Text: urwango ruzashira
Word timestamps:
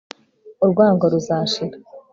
urwango 0.63 1.03
ruzashira 1.13 1.75